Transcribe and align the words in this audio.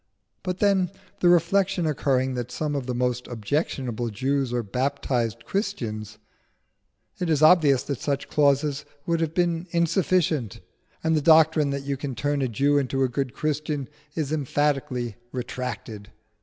But 0.41 0.57
then, 0.57 0.89
the 1.19 1.29
reflection 1.29 1.85
occurring 1.85 2.33
that 2.33 2.49
some 2.51 2.73
of 2.73 2.87
the 2.87 2.95
most 2.95 3.27
objectionable 3.27 4.09
Jews 4.09 4.51
are 4.51 4.63
baptised 4.63 5.45
Christians, 5.45 6.17
it 7.19 7.29
is 7.29 7.43
obvious 7.43 7.83
that 7.83 7.99
such 8.01 8.27
clauses 8.27 8.83
would 9.05 9.19
have 9.21 9.35
been 9.35 9.67
insufficient, 9.69 10.59
and 11.03 11.15
the 11.15 11.21
doctrine 11.21 11.69
that 11.69 11.85
you 11.85 11.97
can 11.97 12.15
turn 12.15 12.41
a 12.41 12.47
Jew 12.47 12.79
into 12.79 13.03
a 13.03 13.09
good 13.09 13.35
Christian 13.35 13.87
is 14.15 14.31
emphatically 14.33 15.17
retracted. 15.31 16.09